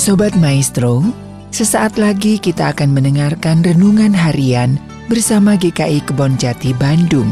Sobat 0.00 0.32
Maestro, 0.32 1.04
sesaat 1.52 2.00
lagi 2.00 2.40
kita 2.40 2.72
akan 2.72 2.96
mendengarkan 2.96 3.60
renungan 3.60 4.16
harian 4.16 4.80
bersama 5.12 5.60
GKI 5.60 6.00
Kebon 6.08 6.40
Jati 6.40 6.72
Bandung. 6.72 7.28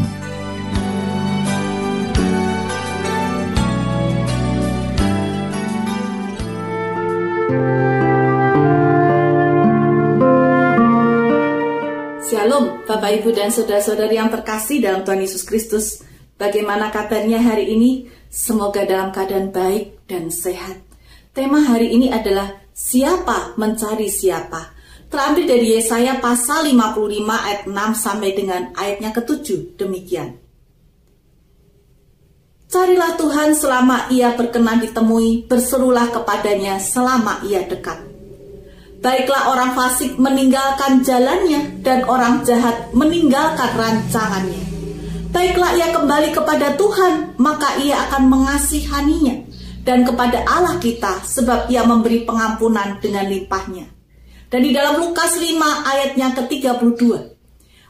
Shalom 12.28 12.84
Bapak 12.84 13.10
Ibu 13.16 13.32
dan 13.32 13.48
Saudara-saudari 13.48 14.20
yang 14.20 14.28
terkasih 14.28 14.84
dalam 14.84 15.08
Tuhan 15.08 15.24
Yesus 15.24 15.40
Kristus 15.48 16.04
Bagaimana 16.36 16.92
kabarnya 16.92 17.40
hari 17.40 17.72
ini? 17.72 18.12
Semoga 18.28 18.84
dalam 18.84 19.08
keadaan 19.08 19.56
baik 19.56 20.04
dan 20.04 20.28
sehat 20.28 20.87
Tema 21.32 21.60
hari 21.60 21.92
ini 21.92 22.08
adalah 22.08 22.56
siapa 22.72 23.52
mencari 23.60 24.08
siapa. 24.08 24.72
Terambil 25.08 25.44
dari 25.48 25.76
Yesaya 25.76 26.20
pasal 26.20 26.68
55 26.68 27.00
ayat 27.24 27.62
6 27.64 27.74
sampai 27.96 28.30
dengan 28.36 28.62
ayatnya 28.76 29.10
ke-7. 29.12 29.76
Demikian. 29.80 30.36
Carilah 32.68 33.16
Tuhan 33.16 33.56
selama 33.56 34.12
ia 34.12 34.36
berkenan 34.36 34.84
ditemui, 34.84 35.48
berserulah 35.48 36.12
kepadanya 36.12 36.76
selama 36.76 37.40
ia 37.48 37.64
dekat. 37.64 37.96
Baiklah 39.00 39.56
orang 39.56 39.72
fasik 39.72 40.20
meninggalkan 40.20 41.00
jalannya 41.00 41.80
dan 41.80 42.04
orang 42.04 42.44
jahat 42.44 42.92
meninggalkan 42.92 43.72
rancangannya. 43.72 44.60
Baiklah 45.32 45.72
ia 45.80 45.88
kembali 45.96 46.36
kepada 46.36 46.76
Tuhan, 46.76 47.40
maka 47.40 47.80
ia 47.80 48.04
akan 48.04 48.28
mengasihaninya 48.28 49.48
dan 49.88 50.04
kepada 50.04 50.44
Allah 50.44 50.76
kita 50.76 51.24
sebab 51.24 51.72
ia 51.72 51.80
memberi 51.80 52.28
pengampunan 52.28 53.00
dengan 53.00 53.24
limpahnya. 53.24 53.88
Dan 54.52 54.60
di 54.60 54.76
dalam 54.76 55.00
Lukas 55.00 55.40
5 55.40 55.48
ayatnya 55.64 56.36
ke-32. 56.36 57.00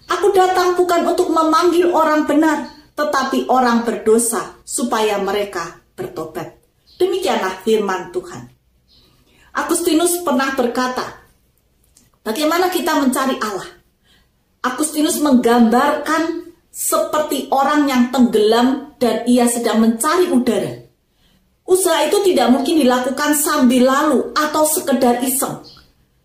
Aku 0.07 0.31
datang 0.31 0.79
bukan 0.79 1.11
untuk 1.11 1.35
memanggil 1.35 1.91
orang 1.91 2.23
benar, 2.23 2.71
tetapi 2.95 3.51
orang 3.51 3.83
berdosa 3.83 4.63
supaya 4.63 5.19
mereka 5.19 5.83
bertobat. 5.99 6.55
Demikianlah 7.03 7.67
firman 7.67 8.15
Tuhan. 8.15 8.47
Agustinus 9.59 10.23
pernah 10.23 10.55
berkata, 10.55 11.03
bagaimana 12.23 12.71
kita 12.71 12.95
mencari 12.95 13.43
Allah? 13.43 13.75
Agustinus 14.63 15.19
menggambarkan 15.19 16.55
seperti 16.71 17.51
orang 17.51 17.91
yang 17.91 18.15
tenggelam 18.15 18.95
dan 19.03 19.27
ia 19.27 19.51
sedang 19.51 19.83
mencari 19.83 20.31
udara. 20.31 20.88
Usaha 21.69 22.09
itu 22.09 22.33
tidak 22.33 22.49
mungkin 22.49 22.81
dilakukan 22.81 23.37
sambil 23.37 23.93
lalu 23.93 24.33
atau 24.33 24.65
sekedar 24.65 25.21
iseng, 25.21 25.61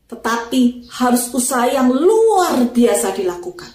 tetapi 0.08 0.88
harus 0.88 1.28
usaha 1.36 1.68
yang 1.68 1.92
luar 1.92 2.64
biasa 2.72 3.12
dilakukan. 3.12 3.68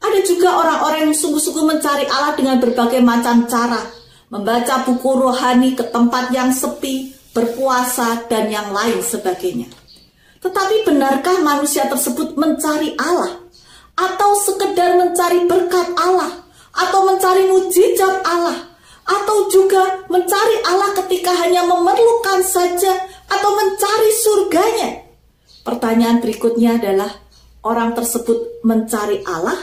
Ada 0.00 0.24
juga 0.24 0.56
orang-orang 0.56 1.12
yang 1.12 1.16
sungguh-sungguh 1.20 1.68
mencari 1.68 2.08
Allah 2.08 2.32
dengan 2.32 2.56
berbagai 2.56 3.04
macam 3.04 3.44
cara, 3.44 3.84
membaca 4.32 4.80
buku 4.88 5.10
rohani 5.20 5.76
ke 5.76 5.84
tempat 5.84 6.32
yang 6.32 6.48
sepi, 6.48 7.12
berpuasa, 7.36 8.24
dan 8.32 8.48
yang 8.48 8.72
lain 8.72 9.04
sebagainya. 9.04 9.68
Tetapi 10.40 10.88
benarkah 10.88 11.44
manusia 11.44 11.84
tersebut 11.92 12.40
mencari 12.40 12.96
Allah? 12.96 13.44
Atau 14.00 14.32
sekedar 14.40 14.96
mencari 14.96 15.44
berkat 15.44 15.92
Allah? 16.00 16.40
Atau 16.72 17.04
mencari 17.04 17.52
mujizat 17.52 18.24
Allah? 18.24 18.69
Atau 19.10 19.50
juga 19.50 20.06
mencari 20.06 20.62
Allah 20.62 20.94
ketika 21.02 21.34
hanya 21.42 21.66
memerlukan 21.66 22.46
saja 22.46 22.94
atau 23.26 23.50
mencari 23.58 24.10
surganya? 24.14 24.90
Pertanyaan 25.66 26.22
berikutnya 26.22 26.78
adalah 26.78 27.10
orang 27.66 27.92
tersebut 27.98 28.62
mencari 28.62 29.26
Allah 29.26 29.58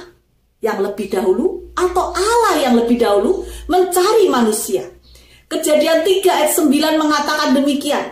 yang 0.60 0.84
lebih 0.84 1.08
dahulu 1.08 1.72
atau 1.80 2.12
Allah 2.12 2.60
yang 2.60 2.76
lebih 2.76 3.00
dahulu 3.00 3.48
mencari 3.72 4.28
manusia? 4.28 4.84
Kejadian 5.48 6.04
3 6.04 6.28
ayat 6.28 6.52
9 6.52 7.00
mengatakan 7.00 7.56
demikian. 7.56 8.04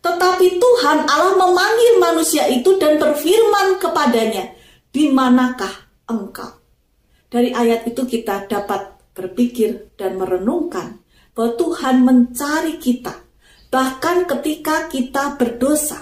Tetapi 0.00 0.58
Tuhan 0.58 0.98
Allah 1.06 1.36
memanggil 1.38 2.00
manusia 2.02 2.48
itu 2.50 2.80
dan 2.80 2.96
berfirman 2.96 3.78
kepadanya, 3.78 4.50
"Di 4.90 5.12
manakah 5.12 5.70
engkau?" 6.08 6.56
Dari 7.30 7.54
ayat 7.54 7.86
itu 7.86 8.02
kita 8.08 8.48
dapat 8.50 8.99
berpikir 9.20 9.92
dan 10.00 10.16
merenungkan 10.16 11.04
bahwa 11.36 11.52
Tuhan 11.60 12.00
mencari 12.00 12.80
kita 12.80 13.12
bahkan 13.70 14.26
ketika 14.26 14.90
kita 14.90 15.36
berdosa. 15.38 16.00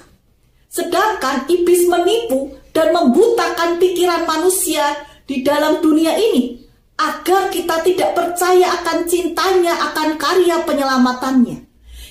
Sedangkan 0.71 1.51
iblis 1.51 1.85
menipu 1.91 2.57
dan 2.73 2.95
membutakan 2.95 3.77
pikiran 3.77 4.25
manusia 4.25 4.85
di 5.27 5.45
dalam 5.45 5.83
dunia 5.83 6.17
ini 6.17 6.61
agar 6.99 7.53
kita 7.53 7.85
tidak 7.85 8.11
percaya 8.17 8.75
akan 8.83 9.07
cintanya, 9.07 9.75
akan 9.93 10.19
karya 10.19 10.65
penyelamatannya. 10.65 11.69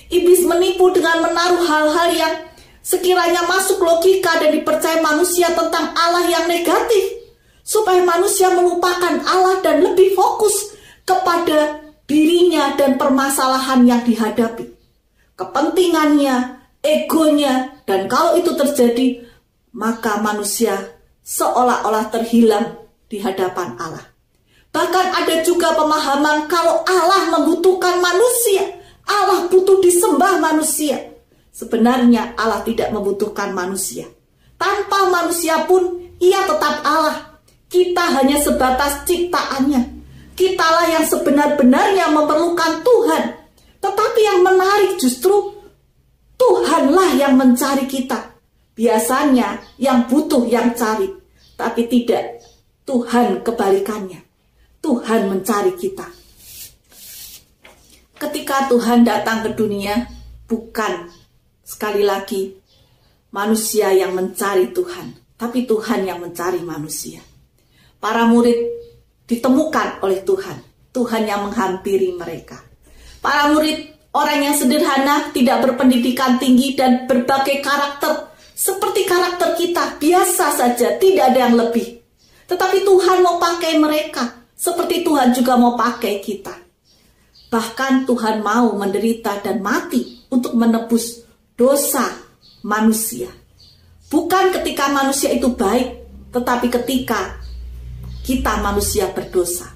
Iblis 0.08 0.48
menipu 0.48 0.88
dengan 0.94 1.28
menaruh 1.28 1.60
hal-hal 1.60 2.08
yang 2.16 2.34
sekiranya 2.80 3.44
masuk 3.44 3.84
logika 3.84 4.40
dan 4.40 4.56
dipercaya 4.56 5.04
manusia 5.04 5.52
tentang 5.52 5.92
Allah 5.92 6.24
yang 6.24 6.48
negatif 6.48 7.20
supaya 7.60 8.00
manusia 8.00 8.48
melupakan 8.48 9.20
Allah 9.28 9.60
dan 9.60 9.84
lebih 9.84 10.16
fokus 10.16 10.77
kepada 11.08 11.80
dirinya 12.04 12.76
dan 12.76 13.00
permasalahan 13.00 13.88
yang 13.88 14.04
dihadapi. 14.04 14.68
Kepentingannya, 15.32 16.60
egonya, 16.84 17.80
dan 17.88 18.04
kalau 18.04 18.36
itu 18.36 18.52
terjadi, 18.52 19.24
maka 19.72 20.20
manusia 20.20 20.76
seolah-olah 21.24 22.12
terhilang 22.12 22.84
di 23.08 23.24
hadapan 23.24 23.72
Allah. 23.80 24.04
Bahkan 24.68 25.06
ada 25.24 25.40
juga 25.40 25.72
pemahaman 25.72 26.44
kalau 26.44 26.84
Allah 26.84 27.32
membutuhkan 27.32 28.04
manusia, 28.04 28.68
Allah 29.08 29.48
butuh 29.48 29.80
disembah 29.80 30.36
manusia. 30.36 31.16
Sebenarnya 31.56 32.36
Allah 32.36 32.60
tidak 32.62 32.92
membutuhkan 32.92 33.56
manusia. 33.56 34.04
Tanpa 34.60 35.08
manusia 35.08 35.64
pun 35.64 36.12
ia 36.20 36.44
tetap 36.44 36.84
Allah. 36.84 37.40
Kita 37.68 38.16
hanya 38.16 38.40
sebatas 38.40 39.04
ciptaannya 39.04 39.97
Kitalah 40.38 40.86
yang 40.86 41.02
sebenar-benarnya 41.02 42.14
memerlukan 42.14 42.86
Tuhan. 42.86 43.22
Tetapi 43.82 44.20
yang 44.22 44.40
menarik 44.46 44.94
justru 45.02 45.34
Tuhanlah 46.38 47.18
yang 47.18 47.34
mencari 47.34 47.90
kita. 47.90 48.38
Biasanya 48.78 49.58
yang 49.82 50.06
butuh 50.06 50.46
yang 50.46 50.78
cari, 50.78 51.10
tapi 51.58 51.90
tidak. 51.90 52.38
Tuhan 52.86 53.42
kebalikannya. 53.42 54.22
Tuhan 54.78 55.26
mencari 55.26 55.74
kita. 55.74 56.06
Ketika 58.14 58.70
Tuhan 58.70 59.02
datang 59.02 59.42
ke 59.42 59.58
dunia, 59.58 60.06
bukan 60.46 61.10
sekali 61.66 62.06
lagi 62.06 62.54
manusia 63.34 63.90
yang 63.90 64.14
mencari 64.14 64.70
Tuhan, 64.70 65.34
tapi 65.34 65.66
Tuhan 65.66 66.06
yang 66.06 66.22
mencari 66.22 66.62
manusia. 66.62 67.18
Para 67.98 68.30
murid 68.30 68.56
ditemukan 69.28 70.00
oleh 70.00 70.24
Tuhan. 70.24 70.56
Tuhan 70.88 71.22
yang 71.28 71.46
menghampiri 71.46 72.16
mereka. 72.16 72.58
Para 73.20 73.52
murid 73.52 74.08
orang 74.16 74.50
yang 74.50 74.54
sederhana, 74.56 75.30
tidak 75.36 75.68
berpendidikan 75.68 76.40
tinggi 76.40 76.72
dan 76.74 77.04
berbagai 77.04 77.60
karakter 77.60 78.28
seperti 78.58 79.06
karakter 79.06 79.54
kita, 79.54 80.02
biasa 80.02 80.50
saja, 80.50 80.98
tidak 80.98 81.30
ada 81.30 81.46
yang 81.46 81.54
lebih. 81.54 82.02
Tetapi 82.50 82.82
Tuhan 82.82 83.22
mau 83.22 83.38
pakai 83.38 83.78
mereka, 83.78 84.50
seperti 84.58 85.06
Tuhan 85.06 85.30
juga 85.30 85.54
mau 85.54 85.78
pakai 85.78 86.18
kita. 86.18 86.58
Bahkan 87.54 88.02
Tuhan 88.10 88.42
mau 88.42 88.74
menderita 88.74 89.38
dan 89.46 89.62
mati 89.62 90.26
untuk 90.34 90.58
menebus 90.58 91.22
dosa 91.54 92.10
manusia. 92.66 93.30
Bukan 94.10 94.50
ketika 94.58 94.90
manusia 94.90 95.30
itu 95.30 95.54
baik, 95.54 96.02
tetapi 96.34 96.66
ketika 96.82 97.38
kita 98.28 98.60
manusia 98.60 99.08
berdosa. 99.08 99.72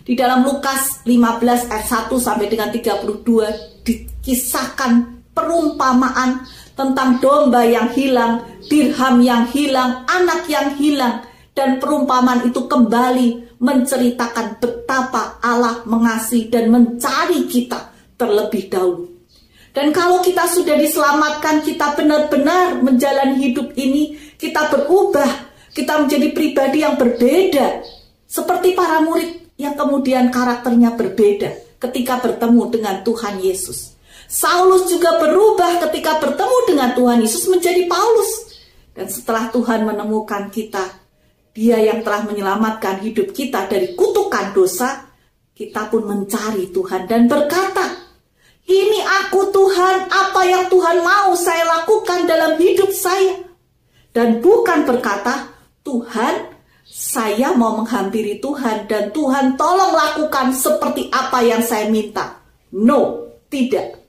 Di 0.00 0.16
dalam 0.16 0.48
Lukas 0.48 1.04
15 1.04 1.68
ayat 1.68 2.08
1 2.08 2.16
sampai 2.16 2.48
dengan 2.48 2.72
32 2.72 3.84
dikisahkan 3.84 4.92
perumpamaan 5.36 6.48
tentang 6.72 7.20
domba 7.20 7.68
yang 7.68 7.92
hilang, 7.92 8.40
dirham 8.64 9.20
yang 9.20 9.44
hilang, 9.52 10.08
anak 10.08 10.48
yang 10.48 10.72
hilang, 10.80 11.20
dan 11.52 11.76
perumpamaan 11.76 12.48
itu 12.48 12.64
kembali 12.64 13.60
menceritakan 13.60 14.56
betapa 14.58 15.36
Allah 15.44 15.84
mengasihi 15.84 16.48
dan 16.48 16.72
mencari 16.72 17.44
kita 17.44 17.92
terlebih 18.16 18.72
dahulu. 18.72 19.12
Dan 19.72 19.92
kalau 19.92 20.20
kita 20.20 20.48
sudah 20.48 20.76
diselamatkan, 20.76 21.64
kita 21.64 21.96
benar-benar 21.96 22.80
menjalani 22.80 23.40
hidup 23.40 23.72
ini, 23.76 24.16
kita 24.36 24.68
berubah 24.68 25.51
kita 25.72 26.04
menjadi 26.04 26.28
pribadi 26.36 26.84
yang 26.84 27.00
berbeda. 27.00 27.84
Seperti 28.28 28.72
para 28.72 29.04
murid 29.04 29.56
yang 29.60 29.76
kemudian 29.76 30.32
karakternya 30.32 30.96
berbeda 30.96 31.76
ketika 31.80 32.20
bertemu 32.22 32.62
dengan 32.72 32.96
Tuhan 33.04 33.40
Yesus. 33.44 33.92
Saulus 34.32 34.88
juga 34.88 35.20
berubah 35.20 35.76
ketika 35.88 36.16
bertemu 36.16 36.58
dengan 36.64 36.96
Tuhan 36.96 37.20
Yesus 37.20 37.44
menjadi 37.52 37.84
Paulus. 37.84 38.56
Dan 38.92 39.08
setelah 39.08 39.52
Tuhan 39.52 39.84
menemukan 39.88 40.48
kita, 40.52 41.00
Dia 41.52 41.76
yang 41.84 42.00
telah 42.00 42.24
menyelamatkan 42.24 43.04
hidup 43.04 43.36
kita 43.36 43.68
dari 43.68 43.92
kutukan 43.92 44.56
dosa, 44.56 45.04
kita 45.52 45.92
pun 45.92 46.08
mencari 46.08 46.72
Tuhan 46.72 47.04
dan 47.04 47.28
berkata, 47.28 47.92
"Ini 48.64 49.04
aku 49.20 49.52
Tuhan, 49.52 50.08
apa 50.08 50.48
yang 50.48 50.72
Tuhan 50.72 51.04
mau 51.04 51.36
saya 51.36 51.68
lakukan 51.76 52.24
dalam 52.24 52.56
hidup 52.56 52.88
saya." 52.96 53.36
Dan 54.16 54.40
bukan 54.40 54.88
berkata, 54.88 55.51
"Tuhan, 55.92 56.48
saya 56.88 57.52
mau 57.52 57.76
menghampiri 57.84 58.40
Tuhan 58.40 58.88
dan 58.88 59.12
Tuhan 59.12 59.60
tolong 59.60 59.92
lakukan 59.92 60.56
seperti 60.56 61.12
apa 61.12 61.44
yang 61.44 61.60
saya 61.60 61.92
minta." 61.92 62.40
No, 62.72 63.28
tidak. 63.52 64.00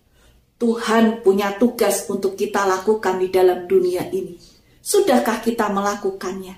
Tuhan 0.56 1.19
punya 1.19 1.59
tugas 1.59 2.07
untuk 2.07 2.39
kita 2.39 2.63
lakukan 2.63 3.19
di 3.19 3.27
dalam 3.27 3.68
dunia 3.68 4.07
ini. 4.15 4.39
Sudahkah 4.80 5.44
kita 5.44 5.68
melakukannya? 5.68 6.56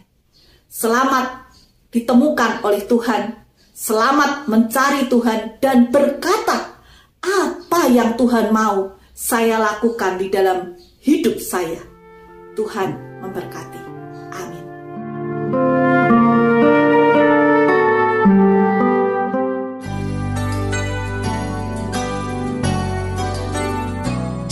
Selamat 0.69 1.49
ditemukan 1.89 2.61
oleh 2.61 2.85
Tuhan, 2.85 3.33
selamat 3.73 4.45
mencari 4.45 5.09
Tuhan 5.09 5.57
dan 5.57 5.89
berkata, 5.89 6.77
apa 7.25 7.81
yang 7.89 8.13
Tuhan 8.13 8.53
mau 8.53 8.93
saya 9.15 9.57
lakukan 9.57 10.21
di 10.21 10.29
dalam 10.29 10.77
hidup 11.01 11.41
saya. 11.41 11.81
Tuhan 12.53 13.21
memberkati. 13.23 13.94